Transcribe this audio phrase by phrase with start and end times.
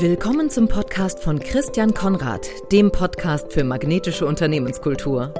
[0.00, 5.34] Willkommen zum Podcast von Christian Konrad, dem Podcast für magnetische Unternehmenskultur.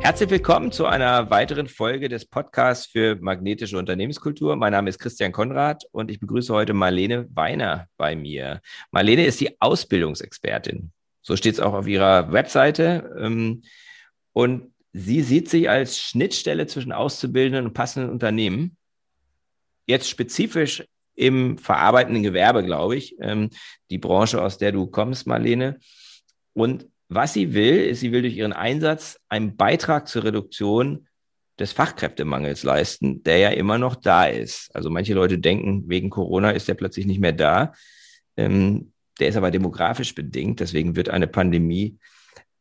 [0.00, 4.56] Herzlich willkommen zu einer weiteren Folge des Podcasts für magnetische Unternehmenskultur.
[4.56, 8.60] Mein Name ist Christian Konrad und ich begrüße heute Marlene Weiner bei mir.
[8.90, 10.90] Marlene ist die Ausbildungsexpertin.
[11.22, 13.16] So steht es auch auf ihrer Webseite.
[13.20, 13.62] Ähm,
[14.32, 18.76] und sie sieht sich als Schnittstelle zwischen Auszubildenden und passenden Unternehmen.
[19.86, 20.82] Jetzt spezifisch
[21.20, 23.50] im verarbeitenden Gewerbe, glaube ich, ähm,
[23.90, 25.78] die Branche, aus der du kommst, Marlene.
[26.54, 31.08] Und was sie will, ist, sie will durch ihren Einsatz einen Beitrag zur Reduktion
[31.58, 34.74] des Fachkräftemangels leisten, der ja immer noch da ist.
[34.74, 37.74] Also manche Leute denken, wegen Corona ist der plötzlich nicht mehr da.
[38.38, 40.60] Ähm, der ist aber demografisch bedingt.
[40.60, 41.98] Deswegen wird eine Pandemie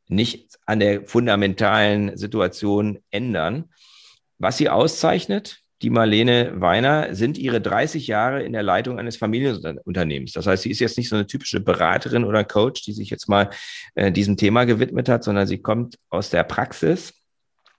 [0.09, 3.69] nicht an der fundamentalen Situation ändern.
[4.37, 10.33] Was sie auszeichnet, die Marlene Weiner, sind ihre 30 Jahre in der Leitung eines Familienunternehmens.
[10.33, 13.29] Das heißt, sie ist jetzt nicht so eine typische Beraterin oder Coach, die sich jetzt
[13.29, 13.49] mal
[13.95, 17.13] äh, diesem Thema gewidmet hat, sondern sie kommt aus der Praxis,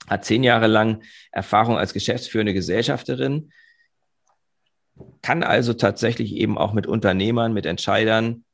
[0.08, 3.52] hat zehn Jahre lang Erfahrung als geschäftsführende Gesellschafterin,
[5.22, 8.44] kann also tatsächlich eben auch mit Unternehmern, mit Entscheidern,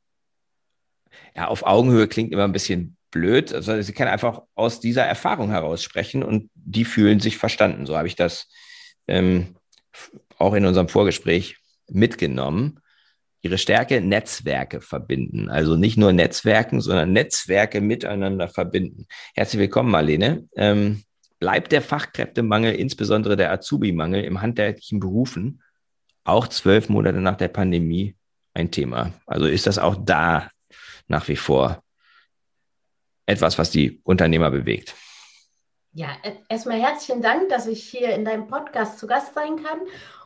[1.35, 5.49] ja, auf Augenhöhe klingt immer ein bisschen blöd, also sie kann einfach aus dieser Erfahrung
[5.49, 7.85] heraus sprechen und die fühlen sich verstanden.
[7.85, 8.49] So habe ich das
[9.07, 9.55] ähm,
[10.37, 11.57] auch in unserem Vorgespräch
[11.89, 12.79] mitgenommen.
[13.41, 15.49] Ihre Stärke Netzwerke verbinden.
[15.49, 19.07] Also nicht nur Netzwerken, sondern Netzwerke miteinander verbinden.
[19.35, 20.47] Herzlich willkommen, Marlene.
[20.55, 21.03] Ähm,
[21.39, 25.61] bleibt der Fachkräftemangel, insbesondere der Azubi-Mangel im handwerklichen Berufen,
[26.23, 28.15] auch zwölf Monate nach der Pandemie
[28.53, 29.13] ein Thema?
[29.25, 30.49] Also ist das auch da
[31.07, 31.83] nach wie vor
[33.25, 34.95] etwas, was die Unternehmer bewegt?
[35.93, 36.09] Ja,
[36.49, 39.79] erstmal herzlichen Dank, dass ich hier in deinem Podcast zu Gast sein kann.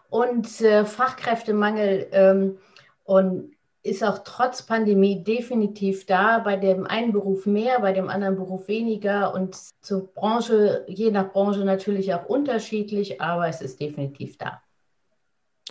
[0.09, 2.57] Und äh, Fachkräftemangel ähm,
[3.05, 6.39] und ist auch trotz Pandemie definitiv da.
[6.39, 11.31] Bei dem einen Beruf mehr, bei dem anderen Beruf weniger und zur Branche, je nach
[11.31, 14.61] Branche natürlich auch unterschiedlich, aber es ist definitiv da.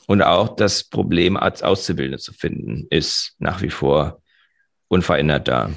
[0.07, 4.23] Und auch das Problem, als Auszubildende zu finden, ist nach wie vor
[4.89, 5.71] unverändert da.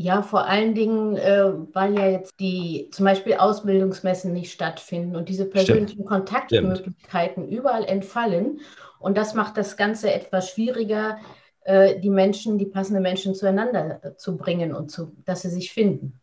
[0.00, 5.28] Ja, vor allen Dingen, äh, weil ja jetzt die zum Beispiel Ausbildungsmessen nicht stattfinden und
[5.28, 6.06] diese persönlichen Stimmt.
[6.06, 7.58] Kontaktmöglichkeiten Stimmt.
[7.58, 8.60] überall entfallen.
[9.00, 11.18] Und das macht das Ganze etwas schwieriger,
[11.64, 15.72] äh, die Menschen, die passenden Menschen zueinander äh, zu bringen und zu, dass sie sich
[15.72, 16.20] finden.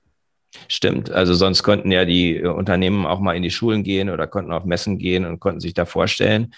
[0.69, 1.11] Stimmt.
[1.11, 4.53] Also sonst konnten ja die äh, Unternehmen auch mal in die Schulen gehen oder konnten
[4.53, 6.53] auf Messen gehen und konnten sich da vorstellen.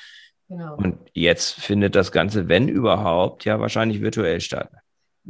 [0.50, 0.76] Genau.
[0.76, 4.70] Und jetzt findet das Ganze, wenn überhaupt, ja wahrscheinlich virtuell statt.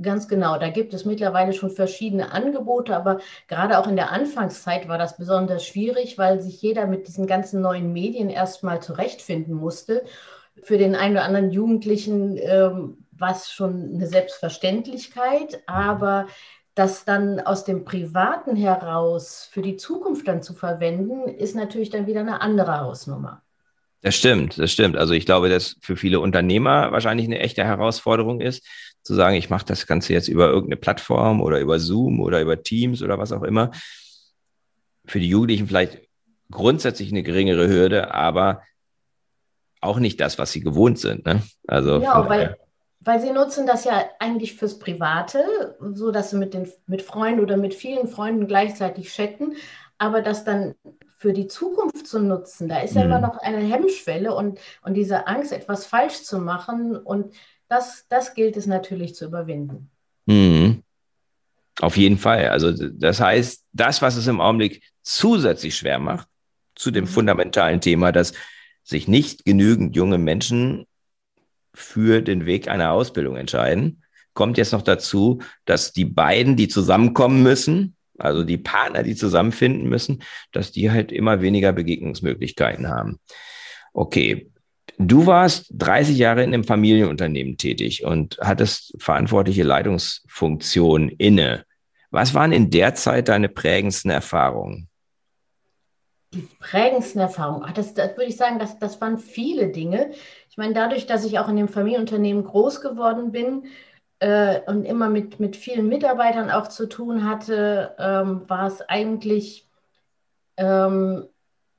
[0.02, 4.88] Ganz genau, da gibt es mittlerweile schon verschiedene Angebote, aber gerade auch in der Anfangszeit
[4.88, 10.04] war das besonders schwierig, weil sich jeder mit diesen ganzen neuen Medien erstmal zurechtfinden musste.
[10.62, 16.28] Für den einen oder anderen Jugendlichen ähm, war es schon eine Selbstverständlichkeit, aber
[16.76, 22.06] das dann aus dem Privaten heraus für die Zukunft dann zu verwenden, ist natürlich dann
[22.06, 23.42] wieder eine andere Hausnummer.
[24.02, 24.96] Das stimmt, das stimmt.
[24.96, 28.64] Also ich glaube, dass für viele Unternehmer wahrscheinlich eine echte Herausforderung ist,
[29.08, 32.62] zu sagen, ich mache das Ganze jetzt über irgendeine Plattform oder über Zoom oder über
[32.62, 33.72] Teams oder was auch immer.
[35.06, 36.08] Für die Jugendlichen vielleicht
[36.52, 38.62] grundsätzlich eine geringere Hürde, aber
[39.82, 41.26] auch nicht das, was sie gewohnt sind.
[41.26, 41.42] Ne?
[41.68, 42.58] Also ja, weil,
[43.00, 47.42] weil sie nutzen das ja eigentlich fürs Private, so dass sie mit, den, mit Freunden
[47.42, 49.56] oder mit vielen Freunden gleichzeitig chatten,
[49.98, 50.76] aber das dann
[51.18, 53.24] für die Zukunft zu nutzen, da ist ja immer mhm.
[53.24, 57.34] noch eine Hemmschwelle und, und diese Angst, etwas falsch zu machen und
[57.70, 59.90] das, das gilt es natürlich zu überwinden.
[60.26, 60.84] Mhm.
[61.80, 62.50] Auf jeden Fall.
[62.50, 66.28] Also das heißt, das, was es im Augenblick zusätzlich schwer macht,
[66.76, 67.10] zu dem mhm.
[67.10, 68.34] fundamentalen Thema, dass
[68.84, 70.86] sich nicht genügend junge Menschen
[71.74, 77.44] für den Weg einer Ausbildung entscheiden, kommt jetzt noch dazu, dass die beiden, die zusammenkommen
[77.44, 83.20] müssen, also die Partner, die zusammenfinden müssen, dass die halt immer weniger Begegnungsmöglichkeiten haben.
[83.94, 84.52] Okay,
[85.00, 91.66] Du warst 30 Jahre in einem Familienunternehmen tätig und hattest verantwortliche Leitungsfunktion inne.
[92.10, 94.90] Was waren in der Zeit deine prägendsten Erfahrungen?
[96.34, 100.12] Die prägendsten Erfahrungen, das, das würde ich sagen, das, das waren viele Dinge.
[100.50, 103.66] Ich meine, dadurch, dass ich auch in dem Familienunternehmen groß geworden bin
[104.20, 109.68] äh, und immer mit, mit vielen Mitarbeitern auch zu tun hatte, ähm, war es eigentlich,
[110.58, 111.28] ähm,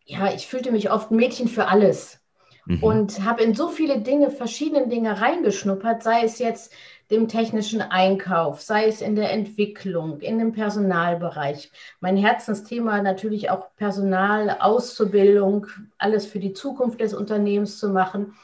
[0.05, 2.21] ja, ich fühlte mich oft Mädchen für alles
[2.69, 2.83] mhm.
[2.83, 6.73] und habe in so viele Dinge, verschiedene Dinge reingeschnuppert, sei es jetzt
[7.11, 11.73] dem technischen Einkauf, sei es in der Entwicklung, in dem Personalbereich.
[12.01, 15.67] Mein Herzensthema natürlich auch Personal, Auszubildung,
[15.97, 18.35] alles für die Zukunft des Unternehmens zu machen.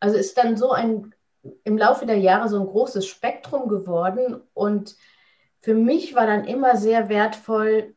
[0.00, 1.12] Also ist dann so ein
[1.62, 4.96] im Laufe der Jahre so ein großes Spektrum geworden und
[5.60, 7.94] für mich war dann immer sehr wertvoll,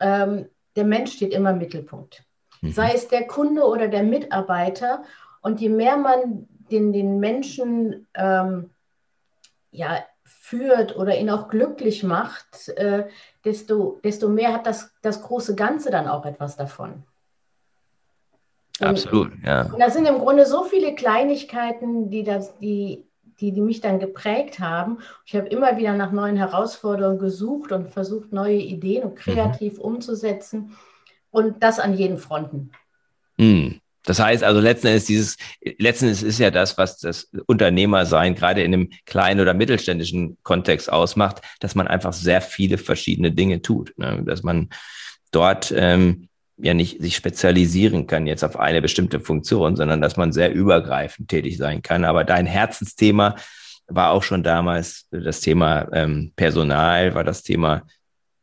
[0.00, 2.24] ähm, der Mensch steht immer im Mittelpunkt.
[2.60, 2.72] Mhm.
[2.72, 5.02] Sei es der Kunde oder der Mitarbeiter.
[5.40, 8.70] Und je mehr man den, den Menschen ähm,
[9.70, 13.06] ja, führt oder ihn auch glücklich macht, äh,
[13.44, 17.04] desto, desto mehr hat das, das große Ganze dann auch etwas davon.
[18.80, 19.62] Absolut, ja.
[19.62, 23.04] Und das sind im Grunde so viele Kleinigkeiten, die, das, die,
[23.40, 24.98] die, die mich dann geprägt haben.
[25.24, 29.84] Ich habe immer wieder nach neuen Herausforderungen gesucht und versucht, neue Ideen und kreativ mhm.
[29.84, 30.76] umzusetzen.
[31.30, 32.70] Und das an jeden Fronten.
[33.36, 33.80] Mhm.
[34.04, 35.36] Das heißt also letzten Endes dieses,
[35.78, 40.90] letzten Endes ist ja das, was das Unternehmersein gerade in einem kleinen oder mittelständischen Kontext
[40.90, 43.92] ausmacht, dass man einfach sehr viele verschiedene Dinge tut.
[43.98, 44.22] Ne?
[44.24, 44.70] Dass man
[45.30, 50.32] dort ähm, ja nicht sich spezialisieren kann jetzt auf eine bestimmte Funktion, sondern dass man
[50.32, 52.04] sehr übergreifend tätig sein kann.
[52.04, 53.36] Aber dein Herzensthema
[53.88, 57.82] war auch schon damals das Thema ähm, Personal, war das Thema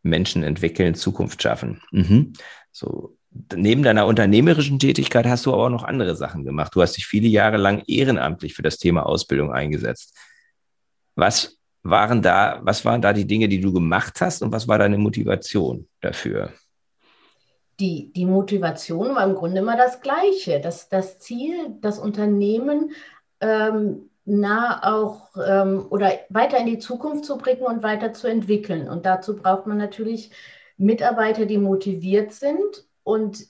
[0.04, 1.82] Menschen entwickeln, Zukunft schaffen.
[1.92, 2.34] Mhm.
[2.76, 3.16] So
[3.56, 6.76] neben deiner unternehmerischen Tätigkeit hast du aber auch noch andere Sachen gemacht.
[6.76, 10.14] Du hast dich viele Jahre lang ehrenamtlich für das Thema Ausbildung eingesetzt.
[11.16, 14.78] Was waren da, was waren da die Dinge, die du gemacht hast und was war
[14.78, 16.52] deine Motivation dafür?
[17.80, 20.62] die, die Motivation war im Grunde immer das Gleiche.
[20.62, 22.92] Das, das Ziel, das Unternehmen
[23.42, 28.88] ähm, nah auch ähm, oder weiter in die Zukunft zu bringen und weiter zu entwickeln.
[28.88, 30.32] Und dazu braucht man natürlich
[30.78, 33.46] Mitarbeiter, die motiviert sind und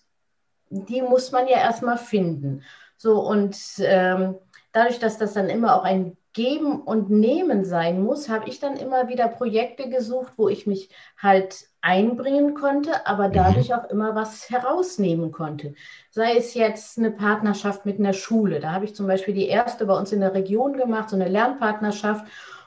[0.70, 2.64] die muss man ja erstmal finden.
[2.98, 4.36] So und ähm,
[4.72, 8.76] dadurch, dass das dann immer auch ein Geben und Nehmen sein muss, habe ich dann
[8.76, 13.34] immer wieder Projekte gesucht, wo ich mich halt einbringen konnte, aber mhm.
[13.34, 15.76] dadurch auch immer was herausnehmen konnte.
[16.10, 18.60] Sei es jetzt eine Partnerschaft mit einer Schule.
[18.60, 21.30] Da habe ich zum Beispiel die erste bei uns in der Region gemacht, so eine
[21.30, 22.26] Lernpartnerschaft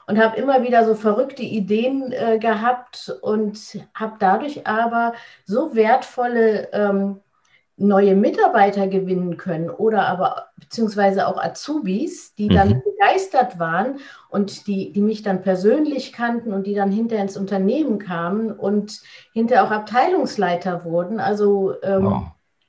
[0.09, 3.59] und habe immer wieder so verrückte Ideen äh, gehabt und
[3.93, 5.13] habe dadurch aber
[5.45, 7.19] so wertvolle ähm,
[7.77, 12.81] neue Mitarbeiter gewinnen können oder aber beziehungsweise auch Azubis, die dann mhm.
[12.83, 17.99] begeistert waren und die, die mich dann persönlich kannten und die dann hinterher ins Unternehmen
[17.99, 19.01] kamen und
[19.31, 21.19] hinterher auch Abteilungsleiter wurden.
[21.19, 22.23] Also ähm, wow.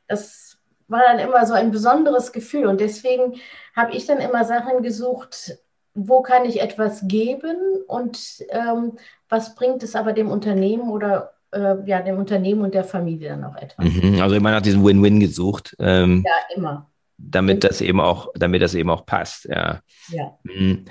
[0.08, 0.58] das
[0.88, 3.40] war dann immer so ein besonderes Gefühl und deswegen
[3.74, 5.56] habe ich dann immer Sachen gesucht,
[5.94, 7.56] wo kann ich etwas geben
[7.86, 8.92] und ähm,
[9.28, 13.44] was bringt es aber dem Unternehmen oder äh, ja, dem Unternehmen und der Familie dann
[13.44, 13.84] auch etwas.
[13.84, 15.76] Mhm, also immer nach diesem Win-Win gesucht.
[15.78, 16.90] Ähm, ja, immer.
[17.18, 19.80] Damit das eben auch, damit das eben auch passt, ja.
[20.08, 20.38] Ja.
[20.44, 20.84] Mhm.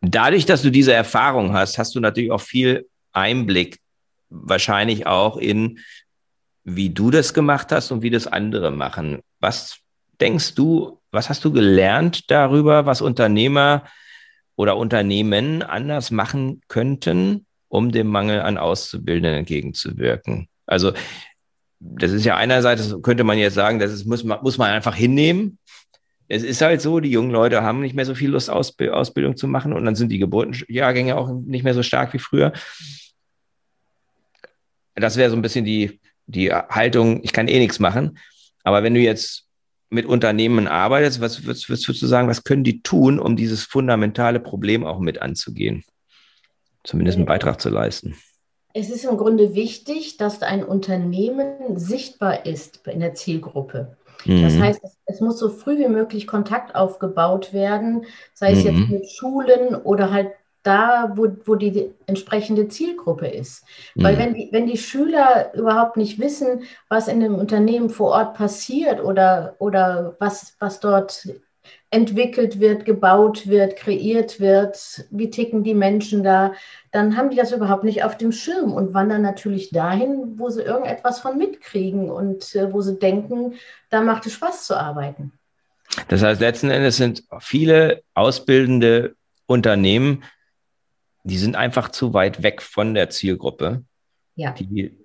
[0.00, 3.80] Dadurch, dass du diese Erfahrung hast, hast du natürlich auch viel Einblick,
[4.28, 5.78] wahrscheinlich auch in,
[6.62, 9.20] wie du das gemacht hast und wie das andere machen.
[9.40, 9.78] Was
[10.20, 13.84] denkst du, was hast du gelernt darüber, was Unternehmer
[14.56, 20.48] oder Unternehmen anders machen könnten, um dem Mangel an Auszubildenden entgegenzuwirken.
[20.66, 20.92] Also
[21.80, 24.94] das ist ja einerseits, könnte man jetzt sagen, das ist, muss, man, muss man einfach
[24.94, 25.58] hinnehmen.
[26.28, 29.46] Es ist halt so, die jungen Leute haben nicht mehr so viel Lust, Ausbildung zu
[29.46, 32.52] machen und dann sind die Geburtenjahrgänge auch nicht mehr so stark wie früher.
[34.94, 38.18] Das wäre so ein bisschen die, die Haltung, ich kann eh nichts machen.
[38.62, 39.46] Aber wenn du jetzt
[39.94, 44.40] mit Unternehmen arbeitest, was würdest, würdest du sagen, was können die tun, um dieses fundamentale
[44.40, 45.84] Problem auch mit anzugehen?
[46.84, 48.14] zumindest einen Beitrag zu leisten.
[48.72, 53.96] Es ist im Grunde wichtig, dass ein Unternehmen sichtbar ist in der Zielgruppe.
[54.24, 54.42] Mhm.
[54.42, 58.64] Das heißt, es, muss so früh wie möglich Kontakt aufgebaut werden, sei es mhm.
[58.64, 60.32] jetzt mit Schulen oder halt
[60.64, 63.64] da, wo, wo die entsprechende Zielgruppe ist.
[63.94, 64.18] Weil mhm.
[64.18, 69.00] wenn, die, wenn die Schüler überhaupt nicht wissen, was in dem Unternehmen vor Ort passiert
[69.02, 71.28] oder, oder was, was dort
[71.90, 76.52] entwickelt wird, gebaut wird, kreiert wird, wie ticken die Menschen da,
[76.90, 80.62] dann haben die das überhaupt nicht auf dem Schirm und wandern natürlich dahin, wo sie
[80.62, 83.54] irgendetwas von mitkriegen und äh, wo sie denken,
[83.90, 85.32] da macht es Spaß zu arbeiten.
[86.08, 89.14] Das heißt, letzten Endes sind viele ausbildende
[89.46, 90.24] Unternehmen,
[91.24, 93.82] die sind einfach zu weit weg von der Zielgruppe.
[94.36, 94.52] Ja.
[94.52, 94.96] Die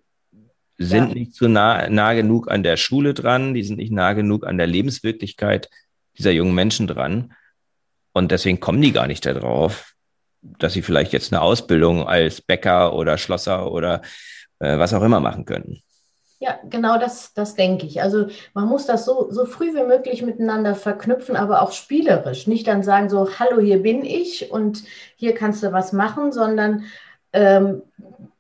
[0.78, 1.14] sind ja.
[1.14, 4.58] nicht zu nah, nah genug an der Schule dran, die sind nicht nah genug an
[4.58, 5.70] der Lebenswirklichkeit
[6.18, 7.34] dieser jungen Menschen dran.
[8.14, 9.94] Und deswegen kommen die gar nicht darauf,
[10.42, 14.02] dass sie vielleicht jetzt eine Ausbildung als Bäcker oder Schlosser oder
[14.60, 15.82] äh, was auch immer machen könnten.
[16.41, 18.01] Ja, genau das, das denke ich.
[18.01, 22.48] Also man muss das so, so früh wie möglich miteinander verknüpfen, aber auch spielerisch.
[22.48, 24.84] Nicht dann sagen so, hallo, hier bin ich und
[25.17, 26.86] hier kannst du was machen, sondern
[27.34, 27.81] ähm,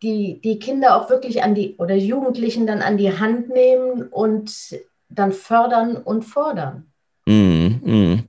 [0.01, 4.79] die, die Kinder auch wirklich an die oder Jugendlichen dann an die Hand nehmen und
[5.09, 6.85] dann fördern und fordern.
[7.25, 8.23] Mm, mm.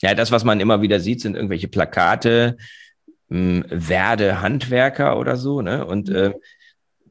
[0.00, 2.56] Ja, das, was man immer wieder sieht, sind irgendwelche Plakate,
[3.28, 5.84] mh, hm, werde Handwerker oder so, ne?
[5.84, 6.34] Und äh,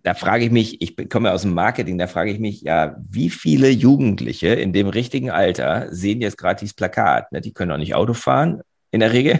[0.03, 2.95] da frage ich mich, ich komme ja aus dem Marketing, da frage ich mich, ja,
[3.09, 7.31] wie viele Jugendliche in dem richtigen Alter sehen jetzt gerade dieses Plakat?
[7.31, 7.41] Ne?
[7.41, 9.39] Die können auch nicht Auto fahren, in der Regel.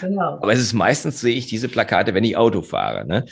[0.00, 0.34] Genau.
[0.34, 3.06] Aber es ist meistens sehe ich diese Plakate, wenn ich Auto fahre.
[3.06, 3.24] Ne?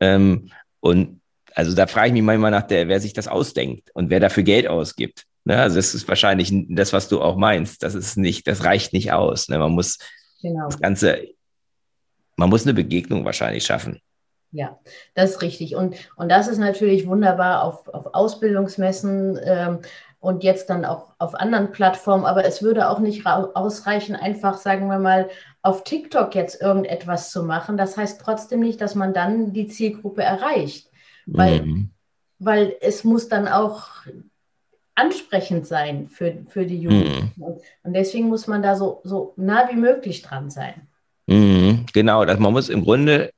[0.00, 0.50] Ähm,
[0.80, 1.20] und
[1.54, 4.42] also da frage ich mich manchmal nach, der, wer sich das ausdenkt und wer dafür
[4.42, 5.24] Geld ausgibt.
[5.44, 5.58] Ne?
[5.58, 7.82] Also das ist wahrscheinlich das, was du auch meinst.
[7.82, 9.48] Das ist nicht, das reicht nicht aus.
[9.48, 9.58] Ne?
[9.58, 9.98] Man muss
[10.42, 10.66] genau.
[10.66, 11.28] das Ganze,
[12.36, 14.00] man muss eine Begegnung wahrscheinlich schaffen.
[14.54, 14.78] Ja,
[15.14, 15.74] das ist richtig.
[15.74, 19.78] Und, und das ist natürlich wunderbar auf, auf Ausbildungsmessen ähm,
[20.20, 22.24] und jetzt dann auch auf anderen Plattformen.
[22.24, 25.28] Aber es würde auch nicht ausreichen, einfach, sagen wir mal,
[25.62, 27.76] auf TikTok jetzt irgendetwas zu machen.
[27.76, 30.88] Das heißt trotzdem nicht, dass man dann die Zielgruppe erreicht.
[31.26, 31.90] Weil, mhm.
[32.38, 33.88] weil es muss dann auch
[34.94, 37.32] ansprechend sein für, für die Jugendlichen.
[37.34, 37.44] Mhm.
[37.82, 40.86] Und deswegen muss man da so, so nah wie möglich dran sein.
[41.26, 43.32] Mhm, genau, dass man muss im Grunde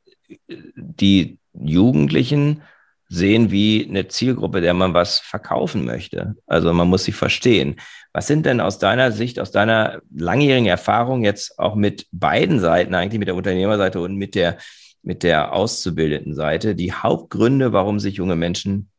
[0.49, 2.63] die Jugendlichen
[3.09, 6.35] sehen wie eine Zielgruppe, der man was verkaufen möchte.
[6.47, 7.77] Also man muss sie verstehen.
[8.13, 12.95] Was sind denn aus deiner Sicht, aus deiner langjährigen Erfahrung jetzt auch mit beiden Seiten,
[12.95, 14.59] eigentlich mit der Unternehmerseite und mit der,
[15.03, 18.91] mit der auszubildenden Seite, die Hauptgründe, warum sich junge Menschen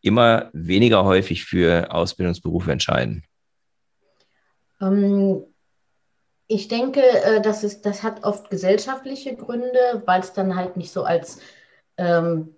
[0.00, 3.24] immer weniger häufig für Ausbildungsberufe entscheiden?
[4.80, 5.44] Ähm,
[6.46, 10.92] ich denke, äh, das, ist, das hat oft gesellschaftliche Gründe, weil es dann halt nicht
[10.92, 11.38] so als,
[11.96, 12.54] ähm,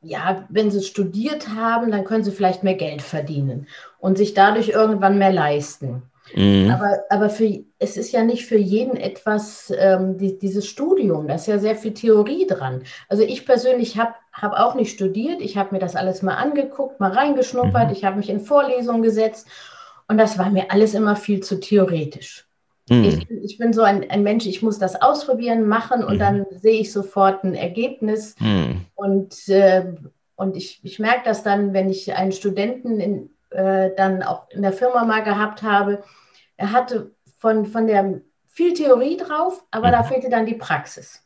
[0.00, 3.68] ja, wenn sie studiert haben, dann können sie vielleicht mehr Geld verdienen
[3.98, 6.02] und sich dadurch irgendwann mehr leisten.
[6.34, 6.70] Mhm.
[6.70, 11.34] Aber, aber für, es ist ja nicht für jeden etwas, ähm, die, dieses Studium, da
[11.34, 12.82] ist ja sehr viel Theorie dran.
[13.08, 16.98] Also ich persönlich habe hab auch nicht studiert, ich habe mir das alles mal angeguckt,
[16.98, 17.92] mal reingeschnuppert, mhm.
[17.92, 19.48] ich habe mich in Vorlesungen gesetzt
[20.08, 22.46] und das war mir alles immer viel zu theoretisch.
[22.86, 26.18] Ich, ich, bin so ein, ein, Mensch, ich muss das ausprobieren, machen und mhm.
[26.18, 28.34] dann sehe ich sofort ein Ergebnis.
[28.38, 28.84] Mhm.
[28.94, 29.94] Und, äh,
[30.36, 34.60] und ich, ich merke das dann, wenn ich einen Studenten in, äh, dann auch in
[34.60, 36.02] der Firma mal gehabt habe.
[36.56, 40.06] Er hatte von, von der viel Theorie drauf, aber da mhm.
[40.06, 41.22] fehlte dann die Praxis.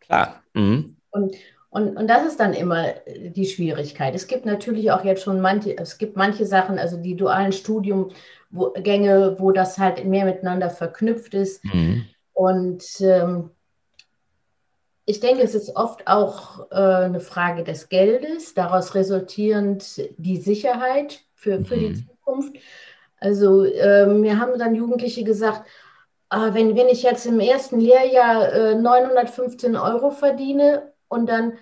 [0.00, 0.42] Klar.
[0.54, 0.96] Mhm.
[1.10, 1.36] Und,
[1.70, 4.14] und, und das ist dann immer die Schwierigkeit.
[4.14, 8.10] Es gibt natürlich auch jetzt schon manche, es gibt manche Sachen, also die dualen Studium,
[8.50, 11.64] wo, Gänge, wo das halt mehr miteinander verknüpft ist.
[11.64, 12.06] Mhm.
[12.32, 13.50] Und ähm,
[15.04, 21.20] ich denke, es ist oft auch äh, eine Frage des Geldes, daraus resultierend die Sicherheit
[21.34, 21.80] für, für mhm.
[21.80, 22.56] die Zukunft.
[23.18, 25.66] Also äh, mir haben dann Jugendliche gesagt,
[26.30, 31.54] äh, wenn, wenn ich jetzt im ersten Lehrjahr 915 äh, Euro verdiene und dann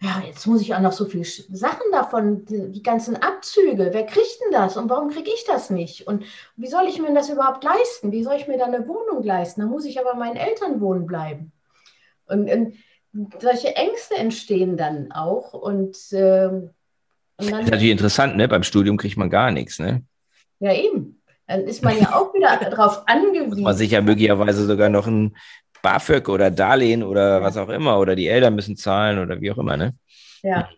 [0.00, 4.40] ja, jetzt muss ich auch noch so viele Sachen davon, die, ganzen Abzüge, wer kriegt
[4.44, 6.06] denn das und warum kriege ich das nicht?
[6.06, 6.24] Und
[6.56, 8.12] wie soll ich mir das überhaupt leisten?
[8.12, 9.62] Wie soll ich mir da eine Wohnung leisten?
[9.62, 11.52] Da muss ich aber meinen Eltern wohnen bleiben.
[12.26, 12.74] Und, und
[13.40, 15.54] solche Ängste entstehen dann auch.
[15.54, 16.70] Und, ähm,
[17.38, 18.48] und dann, das ist natürlich interessant, ne?
[18.48, 20.02] Beim Studium kriegt man gar nichts, ne?
[20.58, 21.22] Ja, eben.
[21.46, 23.48] Dann ist man ja auch wieder darauf angewiesen.
[23.48, 25.36] Muss man sich ja möglicherweise sogar noch ein
[25.86, 29.58] BAföG oder Darlehen oder was auch immer oder die Eltern müssen zahlen oder wie auch
[29.58, 29.94] immer, ne?
[30.42, 30.68] Ja.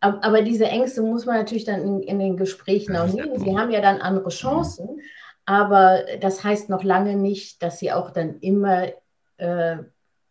[0.00, 3.38] Aber diese Ängste muss man natürlich dann in, in den Gesprächen auch nehmen.
[3.38, 5.00] Sie haben ja dann andere Chancen,
[5.44, 8.88] aber das heißt noch lange nicht, dass sie auch dann immer
[9.36, 9.76] äh,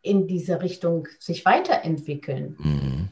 [0.01, 2.55] in diese Richtung sich weiterentwickeln.
[2.57, 3.09] Mhm.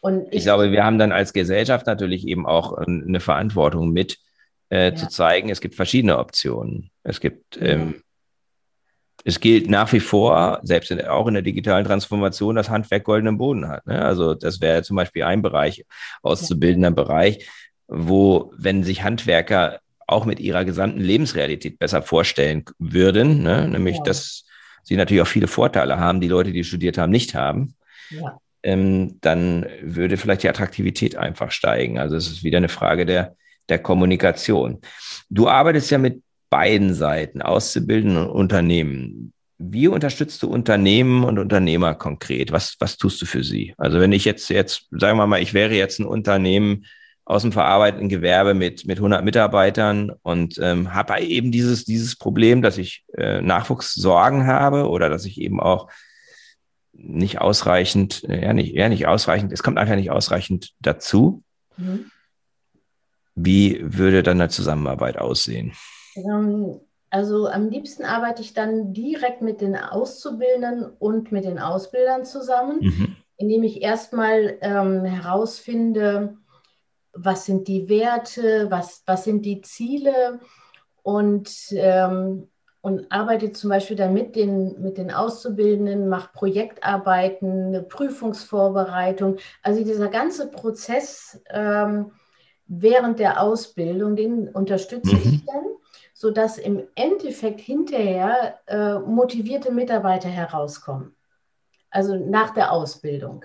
[0.00, 4.18] Und ich, ich, glaube, wir haben dann als Gesellschaft natürlich eben auch eine Verantwortung mit,
[4.70, 4.94] äh, ja.
[4.94, 6.90] zu zeigen, es gibt verschiedene Optionen.
[7.02, 8.02] Es gibt ähm,
[9.24, 13.38] es gilt nach wie vor, selbst in, auch in der digitalen Transformation, dass Handwerk goldenen
[13.38, 13.86] Boden hat.
[13.86, 14.04] Ne?
[14.04, 15.84] Also das wäre zum Beispiel ein Bereich,
[16.22, 17.48] auszubildender Bereich,
[17.88, 23.66] wo, wenn sich Handwerker auch mit ihrer gesamten Lebensrealität besser vorstellen würden, ne?
[23.66, 24.02] nämlich ja.
[24.02, 24.44] dass
[24.82, 27.74] sie natürlich auch viele Vorteile haben, die Leute, die studiert haben, nicht haben,
[28.10, 28.38] ja.
[28.62, 31.98] ähm, dann würde vielleicht die Attraktivität einfach steigen.
[31.98, 33.36] Also es ist wieder eine Frage der,
[33.70, 34.82] der Kommunikation.
[35.30, 36.22] Du arbeitest ja mit
[36.54, 39.32] beiden Seiten, Auszubildenden und Unternehmen.
[39.58, 42.52] Wie unterstützt du Unternehmen und Unternehmer konkret?
[42.52, 43.74] Was, was tust du für sie?
[43.76, 46.84] Also wenn ich jetzt, jetzt, sagen wir mal, ich wäre jetzt ein Unternehmen
[47.24, 52.62] aus dem verarbeitenden Gewerbe mit, mit 100 Mitarbeitern und ähm, habe eben dieses, dieses Problem,
[52.62, 55.90] dass ich äh, Nachwuchssorgen habe oder dass ich eben auch
[56.92, 61.42] nicht ausreichend, ja nicht, ja nicht ausreichend, es kommt einfach nicht ausreichend dazu.
[61.76, 62.12] Mhm.
[63.34, 65.72] Wie würde dann eine Zusammenarbeit aussehen?
[66.16, 66.80] Ähm,
[67.10, 72.78] also am liebsten arbeite ich dann direkt mit den Auszubildenden und mit den Ausbildern zusammen,
[72.80, 73.16] mhm.
[73.36, 76.36] indem ich erstmal ähm, herausfinde,
[77.12, 80.40] was sind die Werte, was, was sind die Ziele
[81.04, 82.48] und, ähm,
[82.80, 89.36] und arbeitet zum Beispiel dann mit den, mit den Auszubildenden, macht Projektarbeiten, eine Prüfungsvorbereitung.
[89.62, 92.10] Also dieser ganze Prozess ähm,
[92.66, 95.22] während der Ausbildung, den unterstütze mhm.
[95.22, 95.64] ich dann,
[96.24, 101.14] sodass im Endeffekt hinterher äh, motivierte Mitarbeiter herauskommen.
[101.90, 103.44] Also nach der Ausbildung.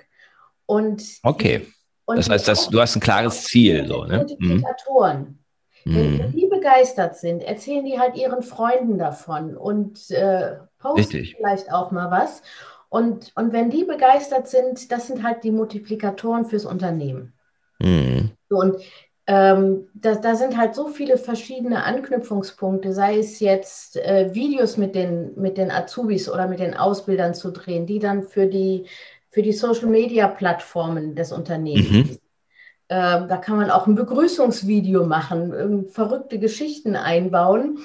[0.65, 1.67] Und okay.
[2.05, 3.85] Und das heißt, dass, du hast ein klares Ziel.
[3.85, 4.19] So, ne?
[4.19, 5.43] Multiplikatoren.
[5.83, 6.19] Mhm.
[6.19, 11.35] Wenn die begeistert sind, erzählen die halt ihren Freunden davon und äh, posten Richtig.
[11.35, 12.43] vielleicht auch mal was.
[12.87, 17.33] Und, und wenn die begeistert sind, das sind halt die Multiplikatoren fürs Unternehmen.
[17.79, 18.31] Mhm.
[18.47, 18.77] So, und
[19.31, 24.95] ähm, da, da, sind halt so viele verschiedene Anknüpfungspunkte, sei es jetzt äh, Videos mit
[24.95, 28.87] den, mit den Azubis oder mit den Ausbildern zu drehen, die dann für die,
[29.29, 32.17] für die Social-Media-Plattformen des Unternehmens mhm.
[32.91, 37.77] Ähm, da kann man auch ein Begrüßungsvideo machen, ähm, verrückte Geschichten einbauen.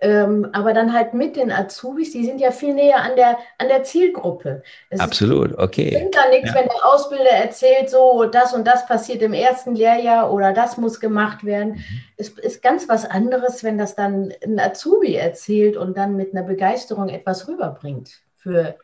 [0.00, 3.66] Ähm, aber dann halt mit den Azubis, die sind ja viel näher an der, an
[3.68, 4.62] der Zielgruppe.
[4.90, 5.88] Es Absolut, okay.
[5.88, 6.54] Es bringt da nichts, ja.
[6.54, 11.00] wenn der Ausbilder erzählt, so das und das passiert im ersten Lehrjahr oder das muss
[11.00, 11.74] gemacht werden.
[11.74, 12.00] Mhm.
[12.16, 16.44] Es ist ganz was anderes, wenn das dann ein Azubi erzählt und dann mit einer
[16.44, 18.76] Begeisterung etwas rüberbringt für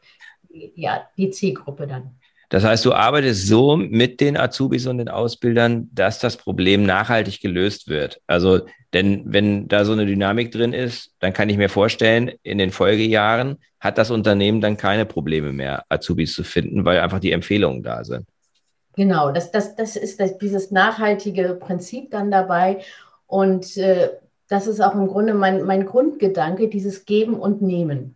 [0.50, 2.16] ja, die Zielgruppe dann.
[2.54, 7.40] Das heißt, du arbeitest so mit den Azubis und den Ausbildern, dass das Problem nachhaltig
[7.40, 8.20] gelöst wird.
[8.28, 8.61] Also,
[8.92, 12.70] denn wenn da so eine Dynamik drin ist, dann kann ich mir vorstellen, in den
[12.70, 17.82] Folgejahren hat das Unternehmen dann keine Probleme mehr, Azubis zu finden, weil einfach die Empfehlungen
[17.82, 18.25] da sind.
[18.94, 22.82] Genau, das, das, das ist das, dieses nachhaltige Prinzip dann dabei.
[23.26, 24.11] Und äh,
[24.46, 28.14] das ist auch im Grunde mein, mein Grundgedanke, dieses Geben und Nehmen.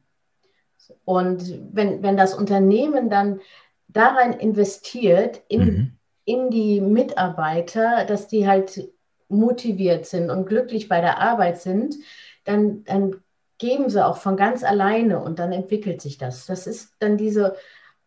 [1.05, 3.41] Und wenn, wenn das Unternehmen dann
[3.89, 5.93] daran investiert, in, mhm.
[6.25, 8.91] in die Mitarbeiter, dass die halt
[9.29, 11.97] motiviert sind und glücklich bei der Arbeit sind,
[12.45, 13.17] dann, dann
[13.59, 16.47] geben sie auch von ganz alleine und dann entwickelt sich das.
[16.47, 17.57] Das ist dann diese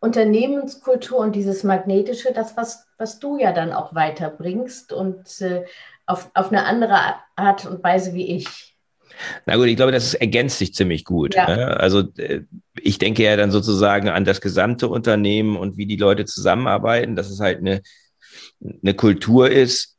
[0.00, 5.64] Unternehmenskultur und dieses Magnetische, das, was, was du ja dann auch weiterbringst und äh,
[6.06, 6.98] auf, auf eine andere
[7.36, 8.71] Art und Weise wie ich.
[9.46, 11.34] Na gut, ich glaube, das ergänzt sich ziemlich gut.
[11.34, 11.46] Ja.
[11.46, 11.80] Ne?
[11.80, 12.42] Also äh,
[12.80, 17.30] ich denke ja dann sozusagen an das gesamte Unternehmen und wie die Leute zusammenarbeiten, dass
[17.30, 17.82] es halt eine,
[18.82, 19.96] eine Kultur ist,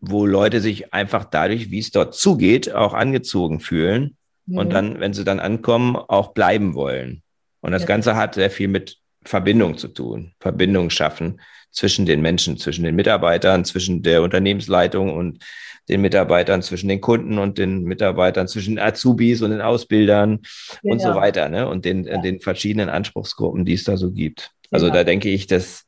[0.00, 4.16] wo Leute sich einfach dadurch, wie es dort zugeht, auch angezogen fühlen
[4.46, 4.58] mhm.
[4.58, 7.22] und dann, wenn sie dann ankommen, auch bleiben wollen.
[7.60, 7.88] Und das ja.
[7.88, 11.40] Ganze hat sehr viel mit Verbindung zu tun, Verbindung schaffen
[11.74, 15.44] zwischen den Menschen, zwischen den Mitarbeitern, zwischen der Unternehmensleitung und
[15.88, 20.40] den Mitarbeitern, zwischen den Kunden und den Mitarbeitern, zwischen Azubis und den Ausbildern
[20.80, 20.92] genau.
[20.92, 21.20] und so genau.
[21.20, 21.68] weiter, ne?
[21.68, 22.20] Und den, ja.
[22.22, 24.52] den verschiedenen Anspruchsgruppen, die es da so gibt.
[24.70, 24.98] Also genau.
[24.98, 25.84] da denke ich, dass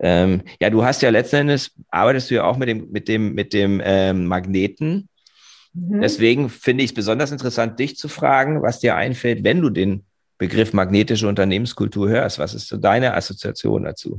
[0.00, 3.34] ähm, ja, du hast ja letzten Endes, arbeitest du ja auch mit dem, mit dem,
[3.34, 5.08] mit dem ähm, Magneten.
[5.72, 6.00] Mhm.
[6.00, 10.04] Deswegen finde ich es besonders interessant, dich zu fragen, was dir einfällt, wenn du den
[10.38, 12.40] Begriff magnetische Unternehmenskultur hörst.
[12.40, 14.18] Was ist so deine Assoziation dazu?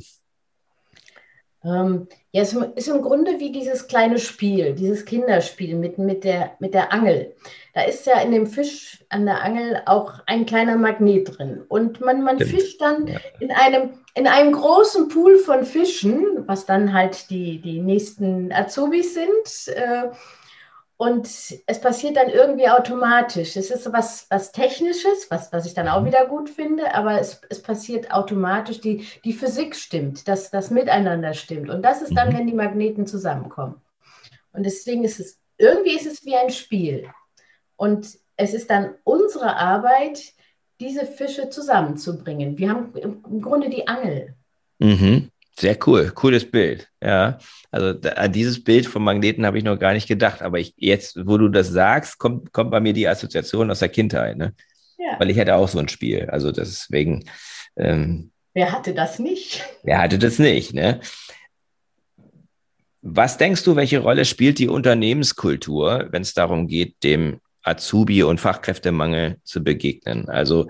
[1.66, 6.52] Ähm, ja, es ist im Grunde wie dieses kleine Spiel, dieses Kinderspiel mit, mit, der,
[6.60, 7.34] mit der Angel.
[7.74, 11.64] Da ist ja in dem Fisch an der Angel auch ein kleiner Magnet drin.
[11.68, 13.20] Und man, man fischt dann ja.
[13.40, 19.14] in, einem, in einem großen Pool von Fischen, was dann halt die, die nächsten Azubis
[19.14, 19.76] sind.
[19.76, 20.10] Äh,
[20.98, 21.28] und
[21.66, 23.58] es passiert dann irgendwie automatisch.
[23.58, 26.06] Es ist was, was Technisches, was, was ich dann auch mhm.
[26.06, 28.80] wieder gut finde, aber es, es passiert automatisch.
[28.80, 31.70] Die, die Physik stimmt, dass das Miteinander stimmt.
[31.70, 32.38] Und das ist dann, mhm.
[32.38, 33.82] wenn die Magneten zusammenkommen.
[34.54, 37.08] Und deswegen ist es, irgendwie ist es wie ein Spiel.
[37.76, 40.22] Und es ist dann unsere Arbeit,
[40.80, 42.58] diese Fische zusammenzubringen.
[42.58, 44.36] Wir haben im Grunde die Angel.
[44.80, 45.30] Mhm.
[45.60, 46.90] Sehr cool, cooles Bild.
[47.02, 47.38] Ja,
[47.72, 51.28] also an dieses Bild vom Magneten habe ich noch gar nicht gedacht, aber ich, jetzt,
[51.28, 54.54] wo du das sagst, kommt, kommt bei mir die Assoziation aus der Kindheit, ne?
[54.98, 55.20] Ja.
[55.20, 56.30] Weil ich hatte auch so ein Spiel.
[56.30, 57.26] Also deswegen.
[57.76, 59.64] Ähm, wer hatte das nicht?
[59.84, 61.02] Wer hatte das nicht, ne?
[63.02, 68.40] Was denkst du, welche Rolle spielt die Unternehmenskultur, wenn es darum geht, dem Azubi- und
[68.40, 70.30] Fachkräftemangel zu begegnen?
[70.30, 70.68] Also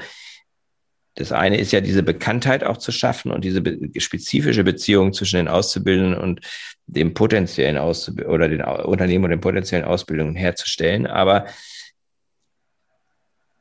[1.15, 5.37] das eine ist ja diese Bekanntheit auch zu schaffen und diese be spezifische Beziehung zwischen
[5.37, 6.41] den Auszubildenden und
[6.87, 11.05] dem potenziellen Auszub oder den Unternehmen und den potenziellen Ausbildungen herzustellen.
[11.05, 11.45] Aber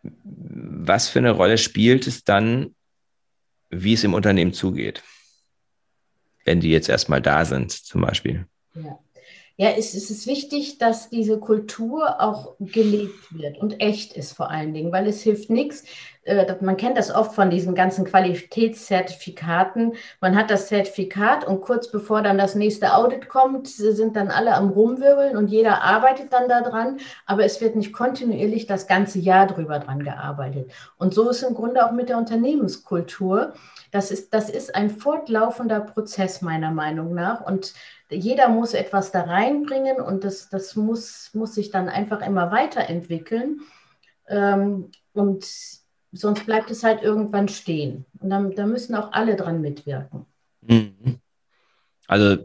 [0.03, 2.75] was für eine Rolle spielt es dann,
[3.71, 5.03] wie es im Unternehmen zugeht?
[6.45, 8.47] Wenn die jetzt erstmal da sind, zum Beispiel.
[8.75, 8.99] Ja.
[9.59, 14.73] Ja, es ist wichtig, dass diese Kultur auch gelebt wird und echt ist vor allen
[14.73, 15.85] Dingen, weil es hilft nichts.
[16.25, 19.95] Äh, man kennt das oft von diesen ganzen Qualitätszertifikaten.
[20.21, 24.55] Man hat das Zertifikat und kurz bevor dann das nächste Audit kommt, sind dann alle
[24.55, 29.47] am Rumwirbeln und jeder arbeitet dann daran, aber es wird nicht kontinuierlich das ganze Jahr
[29.47, 30.71] drüber dran gearbeitet.
[30.97, 33.55] Und so ist im Grunde auch mit der Unternehmenskultur.
[33.91, 37.75] Das ist, das ist ein fortlaufender Prozess meiner Meinung nach und
[38.09, 43.61] jeder muss etwas da reinbringen und das, das muss, muss sich dann einfach immer weiterentwickeln.
[44.29, 45.47] Ähm, und
[46.13, 48.05] sonst bleibt es halt irgendwann stehen.
[48.21, 50.27] Und dann, da müssen auch alle dran mitwirken.
[50.61, 51.19] Mhm.
[52.07, 52.37] Also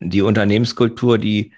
[0.00, 1.52] die Unternehmenskultur, die,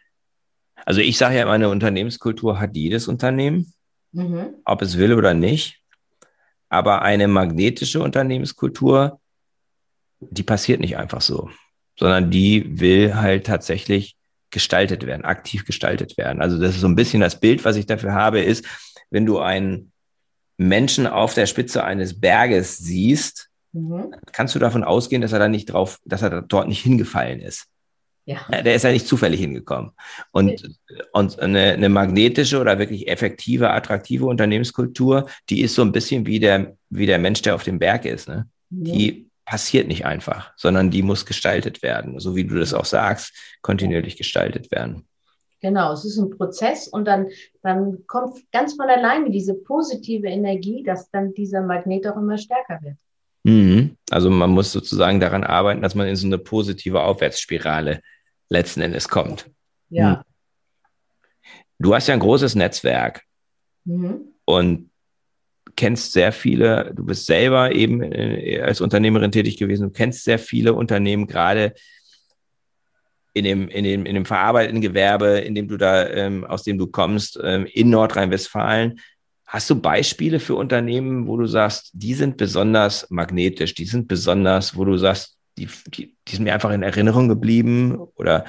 [0.84, 3.72] also ich sage ja, immer, eine Unternehmenskultur hat jedes Unternehmen,
[4.12, 4.54] mhm.
[4.64, 5.80] ob es will oder nicht.
[6.68, 9.20] Aber eine magnetische Unternehmenskultur,
[10.20, 11.48] die passiert nicht einfach so
[11.98, 14.16] sondern die will halt tatsächlich
[14.50, 16.40] gestaltet werden, aktiv gestaltet werden.
[16.40, 18.64] Also das ist so ein bisschen das Bild, was ich dafür habe, ist,
[19.10, 19.92] wenn du einen
[20.56, 24.14] Menschen auf der Spitze eines Berges siehst, mhm.
[24.32, 27.66] kannst du davon ausgehen, dass er da nicht drauf, dass er dort nicht hingefallen ist.
[28.26, 28.40] Ja.
[28.50, 29.92] Der ist ja nicht zufällig hingekommen.
[30.32, 30.78] Und,
[31.12, 36.40] und eine, eine, magnetische oder wirklich effektive, attraktive Unternehmenskultur, die ist so ein bisschen wie
[36.40, 38.28] der, wie der Mensch, der auf dem Berg ist.
[38.28, 38.48] Ne?
[38.70, 38.84] Mhm.
[38.84, 43.34] Die passiert nicht einfach, sondern die muss gestaltet werden, so wie du das auch sagst,
[43.60, 45.06] kontinuierlich gestaltet werden.
[45.64, 47.28] Genau, es ist ein Prozess und dann,
[47.62, 52.80] dann kommt ganz von alleine diese positive Energie, dass dann dieser Magnet auch immer stärker
[52.82, 52.96] wird.
[53.44, 53.96] Mhm.
[54.10, 58.02] Also man muss sozusagen daran arbeiten, dass man in so eine positive Aufwärtsspirale
[58.50, 59.50] letzten Endes kommt.
[59.88, 60.16] Ja.
[60.16, 60.22] Mhm.
[61.78, 63.22] Du hast ja ein großes Netzwerk.
[63.86, 64.34] Mhm.
[64.44, 64.90] Und
[65.76, 70.38] kennst sehr viele, du bist selber eben äh, als Unternehmerin tätig gewesen, du kennst sehr
[70.38, 71.72] viele Unternehmen, gerade
[73.34, 76.78] in dem, in dem, in dem verarbeitenden Gewerbe, in dem du da, ähm, aus dem
[76.78, 79.00] du kommst, ähm, in Nordrhein-Westfalen.
[79.44, 84.76] Hast du Beispiele für Unternehmen, wo du sagst, die sind besonders magnetisch, die sind besonders,
[84.76, 88.44] wo du sagst, die, die, die sind mir einfach in Erinnerung geblieben oder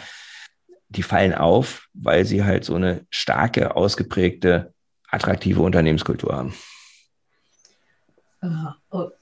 [0.89, 4.73] die fallen auf, weil sie halt so eine starke, ausgeprägte,
[5.09, 6.53] attraktive Unternehmenskultur haben?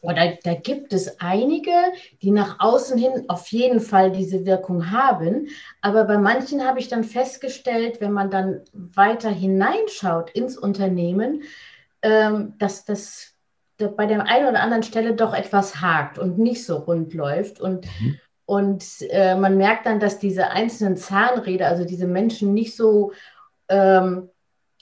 [0.02, 1.72] Oder äh, da gibt es einige,
[2.22, 5.48] die nach außen hin auf jeden Fall diese Wirkung haben.
[5.82, 11.44] Aber bei manchen habe ich dann festgestellt, wenn man dann weiter hineinschaut ins Unternehmen,
[12.02, 13.34] ähm, dass das
[13.78, 17.60] bei der einen oder anderen Stelle doch etwas hakt und nicht so rund läuft.
[17.60, 18.20] Und, mhm.
[18.46, 23.12] und äh, man merkt dann, dass diese einzelnen Zahnräder, also diese Menschen nicht so
[23.70, 24.30] ähm,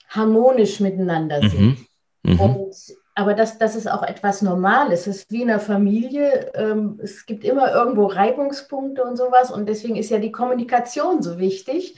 [0.10, 1.62] harmonisch miteinander sind.
[1.62, 1.88] Mhm.
[2.24, 2.40] Mhm.
[2.40, 2.76] Und
[3.14, 5.08] aber das, das ist auch etwas Normales.
[5.08, 6.52] Es ist wie in einer Familie.
[6.56, 9.52] Ähm, es gibt immer irgendwo Reibungspunkte und sowas.
[9.52, 11.98] Und deswegen ist ja die Kommunikation so wichtig.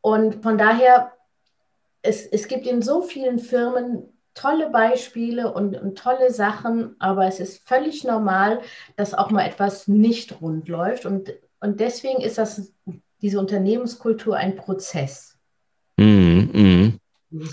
[0.00, 1.12] Und von daher,
[2.02, 7.40] es, es gibt in so vielen Firmen tolle Beispiele und, und tolle Sachen, aber es
[7.40, 8.60] ist völlig normal,
[8.96, 11.04] dass auch mal etwas nicht rund läuft.
[11.04, 12.72] Und, und deswegen ist das,
[13.20, 15.36] diese Unternehmenskultur ein Prozess.
[15.98, 16.29] Mm.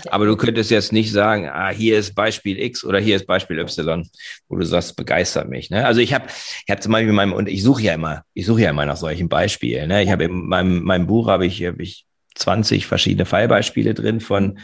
[0.08, 3.58] Aber du könntest jetzt nicht sagen, ah, hier ist Beispiel X oder hier ist Beispiel
[3.58, 4.08] Y,
[4.48, 5.70] wo du sagst, begeistert mich.
[5.70, 5.86] Ne?
[5.86, 8.46] Also ich habe, ich habe zum Beispiel in meinem, und ich suche ja immer, ich
[8.46, 9.88] suche ja immer nach solchen Beispielen.
[9.88, 10.02] Ne?
[10.02, 14.58] Ich habe in meinem, meinem Buch habe ich, hab ich 20 verschiedene Fallbeispiele drin von,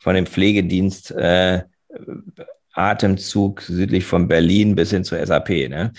[0.00, 1.62] von dem Pflegedienst äh,
[2.72, 5.48] Atemzug südlich von Berlin bis hin zur SAP.
[5.48, 5.92] Ne?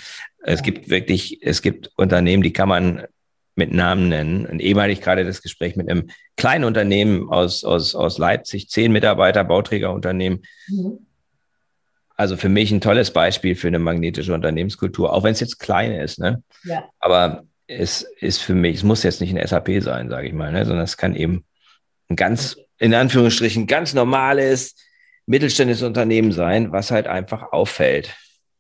[0.44, 3.04] Es gibt wirklich, es gibt Unternehmen, die kann man
[3.60, 4.48] mit Namen nennen.
[4.48, 8.70] Und eben hatte ich gerade das Gespräch mit einem kleinen Unternehmen aus, aus, aus Leipzig,
[8.70, 10.44] zehn Mitarbeiter, Bauträgerunternehmen.
[10.68, 11.06] Mhm.
[12.16, 15.92] Also für mich ein tolles Beispiel für eine magnetische Unternehmenskultur, auch wenn es jetzt klein
[15.92, 16.20] ist.
[16.20, 16.42] Ne?
[16.64, 16.86] Ja.
[17.00, 20.52] Aber es ist für mich, es muss jetzt nicht ein SAP sein, sage ich mal,
[20.52, 20.66] ne?
[20.66, 21.46] sondern es kann eben
[22.10, 24.76] ein ganz, in Anführungsstrichen, ganz normales
[25.28, 28.16] mittelständisches Unternehmen sein, was halt einfach auffällt.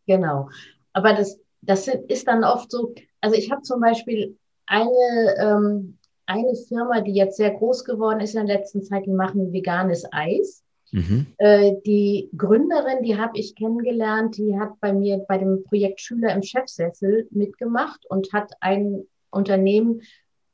[0.05, 0.49] Genau.
[0.93, 4.37] Aber das, das ist dann oft so, also ich habe zum Beispiel
[4.69, 9.11] eine, ähm, eine Firma, die jetzt sehr groß geworden ist in der letzten Zeit, die
[9.11, 10.63] machen veganes Eis.
[10.91, 11.27] Mhm.
[11.37, 16.33] Äh, die Gründerin, die habe ich kennengelernt, die hat bei mir bei dem Projekt Schüler
[16.33, 20.01] im Chefsessel mitgemacht und hat ein Unternehmen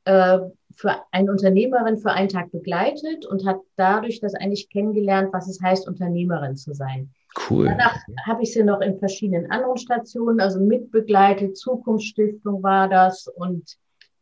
[0.04, 0.38] äh,
[0.74, 5.60] für eine Unternehmerin für einen Tag begleitet und hat dadurch das eigentlich kennengelernt, was es
[5.62, 7.10] heißt, Unternehmerin zu sein.
[7.48, 7.66] Cool.
[7.66, 11.56] Danach habe ich sie noch in verschiedenen anderen Stationen, also mitbegleitet.
[11.56, 13.76] Zukunftsstiftung war das und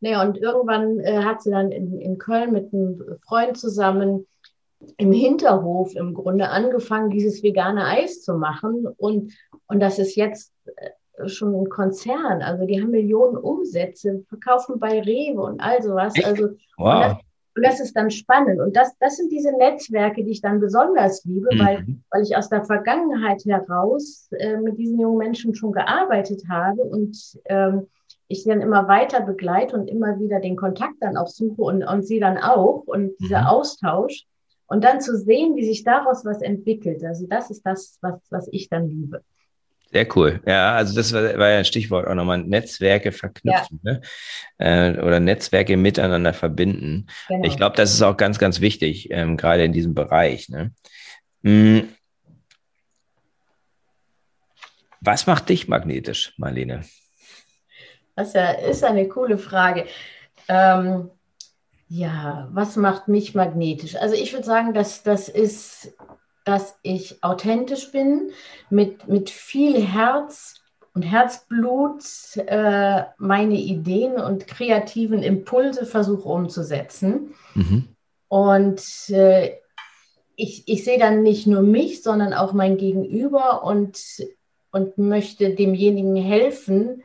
[0.04, 4.26] naja, und irgendwann äh, hat sie dann in, in Köln mit einem Freund zusammen
[4.98, 8.86] im Hinterhof im Grunde angefangen, dieses vegane Eis zu machen.
[8.98, 9.32] Und,
[9.66, 12.42] und das ist jetzt äh, schon ein Konzern.
[12.42, 16.12] Also die haben Millionen Umsätze, verkaufen bei Rewe und all sowas.
[16.22, 17.02] Also wow.
[17.02, 17.16] das,
[17.56, 18.60] Und das ist dann spannend.
[18.60, 21.58] Und das, das sind diese Netzwerke, die ich dann besonders liebe, mhm.
[21.60, 26.82] weil, weil ich aus der Vergangenheit heraus äh, mit diesen jungen Menschen schon gearbeitet habe
[26.82, 27.86] und ähm,
[28.28, 32.06] ich dann immer weiter begleite und immer wieder den Kontakt dann auch suche und, und
[32.06, 33.46] sie dann auch und dieser mhm.
[33.48, 34.24] Austausch
[34.66, 37.04] und dann zu sehen, wie sich daraus was entwickelt.
[37.04, 39.22] Also das ist das, was, was ich dann liebe.
[39.92, 40.40] Sehr cool.
[40.44, 43.92] Ja, also das war, war ja ein Stichwort auch nochmal, Netzwerke verknüpfen ja.
[43.92, 44.00] ne?
[44.58, 47.06] Äh, oder Netzwerke miteinander verbinden.
[47.28, 47.44] Genau.
[47.44, 50.48] Ich glaube, das ist auch ganz, ganz wichtig, ähm, gerade in diesem Bereich.
[50.48, 50.72] Ne?
[51.44, 51.88] Hm.
[55.00, 56.82] Was macht dich magnetisch, Marlene?
[58.16, 59.86] Das ist, ja, ist eine coole Frage.
[60.48, 61.10] Ähm,
[61.88, 63.96] ja, was macht mich magnetisch?
[63.96, 65.94] Also ich würde sagen, dass das ist
[66.44, 68.30] dass ich authentisch bin,
[68.70, 70.60] mit, mit viel Herz
[70.94, 72.04] und Herzblut
[72.36, 77.34] äh, meine Ideen und kreativen Impulse versuche umzusetzen.
[77.54, 77.88] Mhm.
[78.28, 79.54] Und äh,
[80.36, 83.98] ich, ich sehe dann nicht nur mich, sondern auch mein Gegenüber und,
[84.70, 87.02] und möchte demjenigen helfen,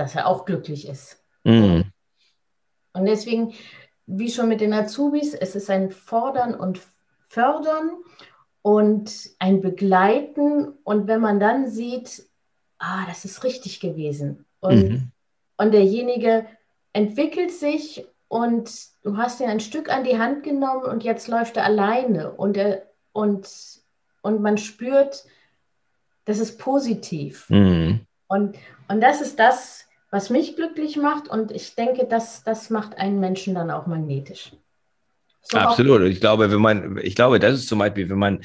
[0.00, 1.22] dass er auch glücklich ist.
[1.44, 1.84] Mhm.
[2.92, 3.52] Und deswegen,
[4.06, 6.80] wie schon mit den Azubis, es ist ein Fordern und
[7.28, 7.90] Fördern
[8.62, 10.72] und ein Begleiten.
[10.82, 12.24] Und wenn man dann sieht,
[12.78, 14.46] ah, das ist richtig gewesen.
[14.60, 15.12] Und, mhm.
[15.58, 16.46] und derjenige
[16.92, 18.70] entwickelt sich und
[19.02, 22.56] du hast ihn ein Stück an die Hand genommen und jetzt läuft er alleine und,
[22.56, 23.48] er, und,
[24.22, 25.24] und man spürt,
[26.24, 27.48] das ist positiv.
[27.50, 28.06] Mhm.
[28.28, 28.56] Und,
[28.88, 33.20] und das ist das, was mich glücklich macht und ich denke, das, das macht einen
[33.20, 34.52] Menschen dann auch magnetisch.
[35.42, 36.02] So Absolut.
[36.02, 38.40] ich glaube, wenn man, ich glaube, das ist zum Beispiel, wenn man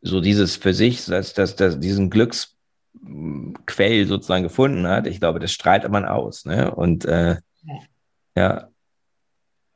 [0.00, 5.52] so dieses für sich, dass, dass, dass diesen Glücksquell sozusagen gefunden hat, ich glaube, das
[5.52, 6.44] strahlt man aus.
[6.44, 6.74] Ne?
[6.74, 7.36] Und äh,
[8.34, 8.68] ja.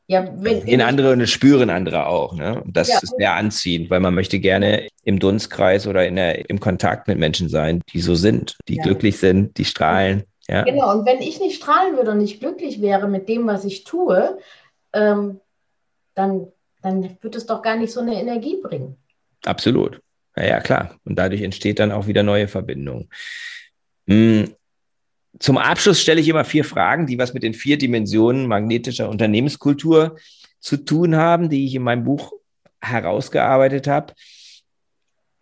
[0.08, 0.20] ja.
[0.20, 2.34] in andere und das spüren andere auch.
[2.34, 2.60] Ne?
[2.60, 2.98] Und das ja.
[3.00, 7.18] ist sehr anziehend, weil man möchte gerne im Dunstkreis oder in der, im Kontakt mit
[7.18, 8.82] Menschen sein, die so sind, die ja.
[8.82, 10.24] glücklich sind, die strahlen.
[10.48, 10.62] Ja.
[10.62, 13.84] Genau, und wenn ich nicht strahlen würde und nicht glücklich wäre mit dem, was ich
[13.84, 14.38] tue,
[14.92, 15.40] ähm,
[16.14, 16.46] dann,
[16.82, 18.96] dann wird es doch gar nicht so eine Energie bringen.
[19.44, 20.00] Absolut.
[20.36, 20.96] Ja, ja, klar.
[21.04, 23.08] Und dadurch entsteht dann auch wieder neue Verbindungen.
[24.06, 24.54] Hm.
[25.38, 30.16] Zum Abschluss stelle ich immer vier Fragen, die was mit den vier Dimensionen magnetischer Unternehmenskultur
[30.60, 32.32] zu tun haben, die ich in meinem Buch
[32.80, 34.14] herausgearbeitet habe.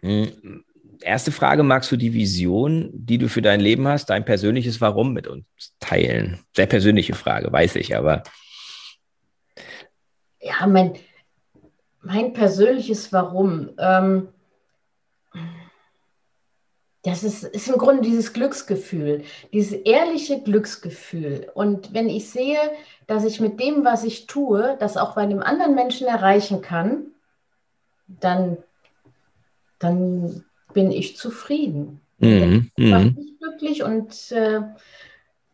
[0.03, 0.65] Hm.
[1.05, 5.13] Erste Frage, magst du die Vision, die du für dein Leben hast, dein persönliches Warum
[5.13, 5.45] mit uns
[5.79, 6.41] teilen?
[6.57, 8.23] Sehr persönliche Frage, weiß ich, aber
[10.41, 10.95] ja, mein,
[12.01, 13.71] mein persönliches Warum.
[13.79, 14.29] Ähm,
[17.03, 21.51] das ist, ist im Grunde dieses Glücksgefühl, dieses ehrliche Glücksgefühl.
[21.53, 22.59] Und wenn ich sehe,
[23.07, 27.09] dass ich mit dem, was ich tue, das auch bei einem anderen Menschen erreichen kann,
[28.07, 28.57] dann,
[29.79, 32.01] dann bin ich zufrieden.
[32.19, 32.71] Mhm.
[32.77, 33.15] Das macht mhm.
[33.15, 34.61] mich glücklich und äh,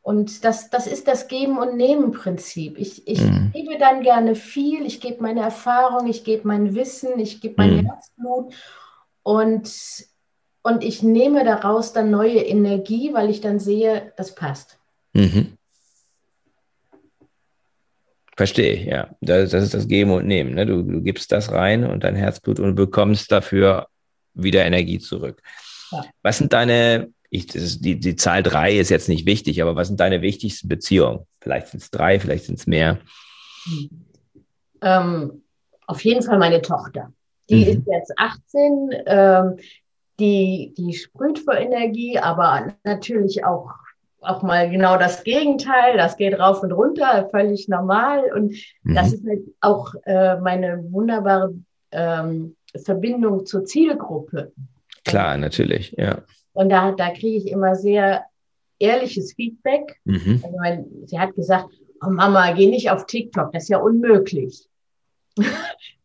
[0.03, 2.79] und das, das ist das Geben- und Nehmen-Prinzip.
[2.79, 3.53] Ich, ich mhm.
[3.53, 7.77] gebe dann gerne viel, ich gebe meine Erfahrung, ich gebe mein Wissen, ich gebe mein
[7.77, 7.87] mhm.
[7.87, 8.55] Herzblut
[9.23, 9.71] und,
[10.63, 14.79] und ich nehme daraus dann neue Energie, weil ich dann sehe, das passt.
[15.13, 15.59] Mhm.
[18.37, 19.11] Verstehe ich, ja.
[19.21, 20.55] Das, das, ist das Geben und Nehmen.
[20.55, 20.65] Ne?
[20.65, 23.90] Du, du gibst das rein und dein Herzblut und bekommst dafür
[24.35, 25.43] wieder Energie zurück.
[25.91, 26.05] Ja.
[26.23, 29.87] Was sind deine ich, ist, die, die Zahl drei ist jetzt nicht wichtig, aber was
[29.87, 31.27] sind deine wichtigsten Beziehungen?
[31.41, 32.99] Vielleicht sind es drei, vielleicht sind es mehr.
[34.83, 35.43] Ähm,
[35.87, 37.13] auf jeden Fall meine Tochter.
[37.49, 37.71] Die mhm.
[37.71, 38.91] ist jetzt 18.
[39.07, 39.57] Ähm,
[40.19, 43.71] die, die sprüht vor Energie, aber natürlich auch,
[44.21, 45.97] auch mal genau das Gegenteil.
[45.97, 48.25] Das geht rauf und runter, völlig normal.
[48.35, 48.95] Und mhm.
[48.95, 51.55] das ist halt auch äh, meine wunderbare
[51.93, 54.53] ähm, Verbindung zur Zielgruppe.
[55.05, 56.23] Klar, natürlich, ja.
[56.53, 58.25] Und da, da kriege ich immer sehr
[58.79, 60.01] ehrliches Feedback.
[60.05, 60.41] Mhm.
[60.43, 61.69] Also mein, sie hat gesagt,
[62.05, 64.67] oh Mama, geh nicht auf TikTok, das ist ja unmöglich.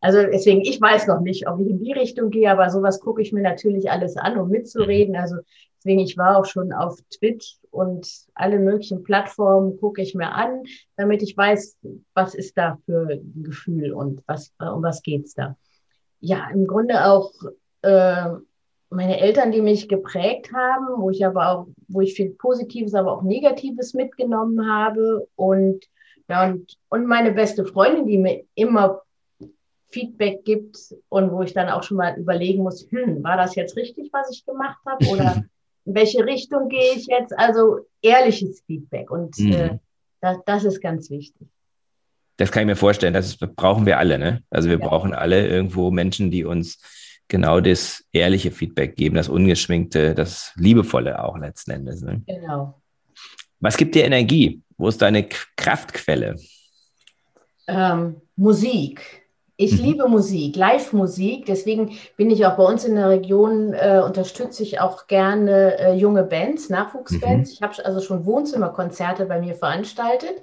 [0.01, 3.21] also deswegen, ich weiß noch nicht, ob ich in die Richtung gehe, aber sowas gucke
[3.21, 5.15] ich mir natürlich alles an, um mitzureden.
[5.15, 5.19] Mhm.
[5.19, 5.35] Also
[5.77, 10.63] deswegen, ich war auch schon auf Twitch und alle möglichen Plattformen gucke ich mir an,
[10.95, 11.77] damit ich weiß,
[12.13, 15.55] was ist da für ein Gefühl und was, um was geht's da.
[16.25, 17.31] Ja, im Grunde auch
[17.83, 18.29] äh,
[18.89, 23.11] meine Eltern, die mich geprägt haben, wo ich aber auch, wo ich viel Positives, aber
[23.11, 25.85] auch Negatives mitgenommen habe und
[26.27, 29.03] ja, und, und meine beste Freundin, die mir immer
[29.89, 33.75] Feedback gibt und wo ich dann auch schon mal überlegen muss, hm, war das jetzt
[33.75, 35.43] richtig, was ich gemacht habe oder
[35.85, 37.37] in welche Richtung gehe ich jetzt?
[37.37, 39.51] Also ehrliches Feedback und mhm.
[39.51, 39.79] äh,
[40.21, 41.47] das, das ist ganz wichtig.
[42.37, 43.13] Das kann ich mir vorstellen.
[43.13, 44.19] Das brauchen wir alle.
[44.19, 44.43] Ne?
[44.49, 44.87] Also wir Ja.
[44.87, 46.79] brauchen alle irgendwo Menschen, die uns
[47.27, 52.01] genau das ehrliche Feedback geben, das ungeschminkte, das liebevolle auch letzten Endes.
[52.01, 52.21] Ne?
[52.27, 52.81] Genau.
[53.59, 54.61] Was gibt dir Energie?
[54.77, 56.35] Wo ist deine Kraftquelle?
[57.67, 59.23] Ähm, Musik.
[59.57, 59.85] Ich Mhm.
[59.85, 61.45] liebe Musik, Live-Musik.
[61.45, 65.93] Deswegen bin ich auch bei uns in der Region, äh, unterstütze ich auch gerne äh,
[65.93, 67.53] junge Bands, Nachwuchsbands.
[67.53, 70.41] Ich habe also schon Wohnzimmerkonzerte bei mir veranstaltet,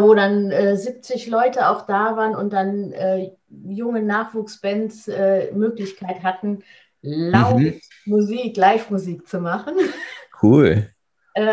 [0.00, 6.22] wo dann äh, 70 Leute auch da waren und dann äh, junge Nachwuchsbands äh, Möglichkeit
[6.22, 6.62] hatten,
[7.02, 7.80] laut Mhm.
[8.04, 9.74] Musik, Live-Musik zu machen.
[10.42, 10.88] Cool.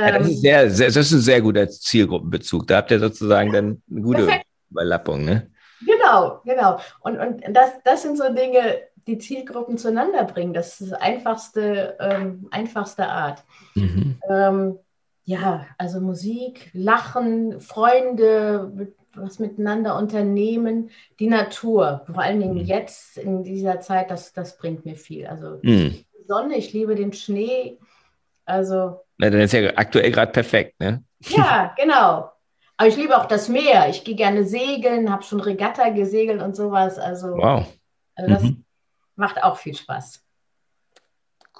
[0.04, 2.68] Ja, das, Ähm, ist sehr, sehr, das ist ein sehr guter Zielgruppenbezug.
[2.68, 4.46] Da habt ihr sozusagen dann eine gute Perfekt.
[4.70, 5.24] Überlappung.
[5.24, 5.50] Ne?
[5.80, 6.80] Genau, genau.
[7.00, 10.54] Und, und das, das sind so Dinge, die Zielgruppen zueinander bringen.
[10.54, 13.44] Das ist die einfachste, ähm, einfachste Art.
[13.76, 14.20] Mhm.
[14.30, 14.80] Ähm,
[15.30, 20.90] ja, also Musik, Lachen, Freunde, was miteinander unternehmen,
[21.20, 22.66] die Natur, vor allen Dingen Mhm.
[22.66, 25.28] jetzt in dieser Zeit, das, das bringt mir viel.
[25.28, 26.04] Also Mhm.
[26.18, 27.78] die Sonne, ich liebe den Schnee.
[28.46, 30.80] Also Na, dann ist ja aktuell gerade perfekt.
[30.80, 31.04] Ne?
[31.20, 32.32] ja, genau.
[32.78, 33.88] Aber ich liebe auch das Meer.
[33.90, 36.98] Ich gehe gerne segeln, habe schon Regatta gesegelt und sowas.
[36.98, 37.68] Also Wow.
[38.16, 38.66] Also das Mhm.
[39.16, 40.24] macht auch viel Spaß.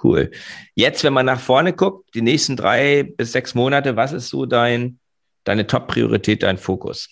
[0.02, 0.30] Cool.
[0.74, 4.46] Jetzt, wenn man nach vorne guckt, die nächsten drei bis sechs Monate, was ist so
[4.46, 4.98] dein,
[5.44, 7.08] deine Top-Priorität, dein Fokus?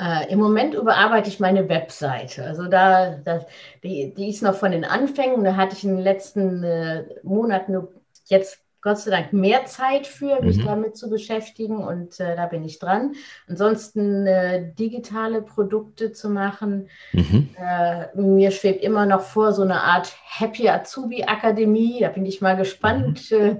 [0.00, 2.44] Äh, Im Moment überarbeite ich meine Webseite.
[2.44, 3.44] Also da, da
[3.82, 5.44] die, die ist noch von den Anfängen.
[5.44, 7.88] Da hatte ich in den letzten äh, Monaten
[8.26, 10.64] jetzt Gott sei Dank mehr Zeit für, mich Mhm.
[10.66, 13.12] damit zu beschäftigen und äh, da bin ich dran.
[13.48, 16.88] Ansonsten äh, digitale Produkte zu machen.
[17.12, 17.50] Mhm.
[17.56, 22.00] Äh, mir schwebt immer noch vor so eine Art Happy Azubi Akademie.
[22.00, 23.56] Da bin ich mal gespannt, äh,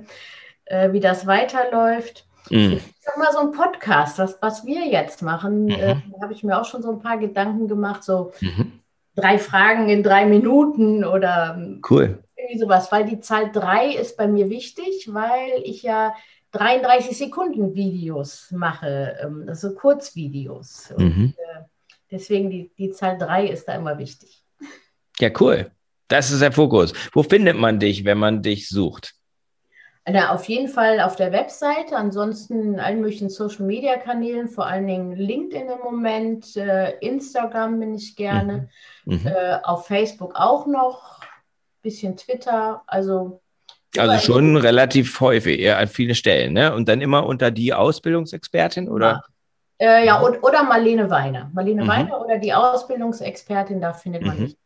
[0.64, 2.26] äh, wie das weiterläuft.
[2.50, 2.72] Mhm.
[2.72, 5.70] Ich sag mal so ein Podcast, was, was wir jetzt machen, Mhm.
[5.70, 8.72] äh, da habe ich mir auch schon so ein paar Gedanken gemacht, so Mhm.
[9.14, 12.24] drei Fragen in drei Minuten oder ähm, Cool.
[12.52, 16.14] Irgendwie sowas, weil die Zahl drei ist bei mir wichtig, weil ich ja
[16.52, 20.92] 33 Sekunden Videos mache, ähm, also Kurzvideos.
[20.96, 21.34] Und Mhm.
[22.10, 24.42] deswegen die, die Zahl drei ist da immer wichtig.
[25.18, 25.70] Ja, cool.
[26.08, 26.92] Das ist der Fokus.
[27.12, 29.14] Wo findet man dich, wenn man dich sucht?
[30.04, 34.66] Na, auf jeden Fall auf der Webseite, ansonsten in allen möglichen Social Media Kanälen, vor
[34.66, 38.68] allen Dingen LinkedIn im Moment, äh, Instagram bin ich gerne,
[39.04, 39.26] Mhm.
[39.28, 41.20] äh, auf Facebook auch noch,
[41.82, 43.40] bisschen Twitter, also
[43.98, 46.74] Also schon relativ häufig, eher an vielen Stellen, ne?
[46.74, 49.22] Und dann immer unter die Ausbildungsexpertin, oder?
[49.78, 51.50] Äh, ja, und, oder Marlene Weiner.
[51.52, 51.88] Marlene Mhm.
[51.88, 54.42] Weiner oder die Ausbildungsexpertin, da findet man Mhm.
[54.44, 54.56] mich.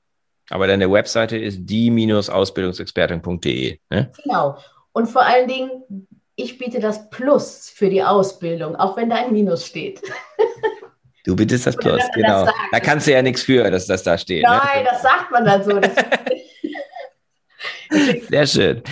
[0.51, 4.13] Aber deine Webseite ist die-ausbildungsexpertin.de, ne?
[4.23, 4.59] Genau.
[4.93, 9.33] Und vor allen Dingen, ich biete das Plus für die Ausbildung, auch wenn da ein
[9.33, 10.01] Minus steht.
[11.25, 12.45] Du bittest das Plus, das genau.
[12.45, 12.57] sagt.
[12.71, 14.45] Da kannst du ja nichts für, dass das da steht.
[14.45, 14.89] Nein, Ne?
[14.89, 15.81] das sagt man dann so.
[18.29, 18.83] Sehr schön.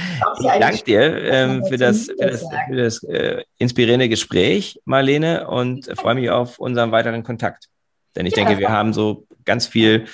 [0.41, 5.87] Ich danke dir ähm, für das, für das, für das äh, inspirierende Gespräch, Marlene, und
[5.99, 7.69] freue mich auf unseren weiteren Kontakt.
[8.17, 10.07] Denn ich Ja, denke, wir haben so ganz viel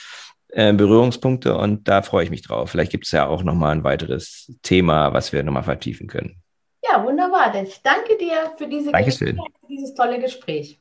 [0.49, 2.71] äh, Berührungspunkte und da freue ich mich drauf.
[2.71, 6.43] Vielleicht gibt es ja auch nochmal ein weiteres Thema, was wir nochmal vertiefen können.
[6.83, 7.55] Ja, wunderbar.
[7.63, 9.37] Ich danke dir für diese Dankeschön.
[9.37, 10.81] Für dieses tolle Gespräch.